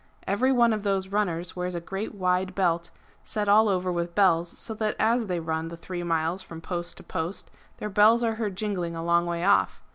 Every 0.25 0.51
one 0.51 0.73
of 0.73 0.81
those 0.81 1.09
runners 1.09 1.51
v/ears 1.51 1.75
a 1.75 1.79
great 1.79 2.15
wide 2.15 2.55
belt, 2.55 2.89
set 3.23 3.47
all 3.47 3.69
over 3.69 3.91
with 3.91 4.15
bells, 4.15 4.57
so 4.57 4.73
that 4.73 4.95
as 4.97 5.27
they 5.27 5.39
run 5.39 5.67
the 5.67 5.77
three 5.77 6.01
miles 6.01 6.41
from 6.41 6.59
post 6.59 6.97
to 6.97 7.03
post 7.03 7.51
their 7.77 7.87
bells 7.87 8.23
are 8.23 8.33
heard 8.41 8.55
jingling 8.55 8.95
a 8.95 9.03
long 9.03 9.27
way 9.27 9.43
off. 9.43 9.79